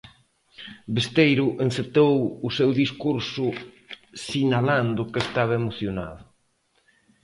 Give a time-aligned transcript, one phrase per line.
[0.95, 2.15] Besteiro encetou
[2.47, 3.47] o seu discurso
[4.27, 6.21] sinalando que estaba "emocionado".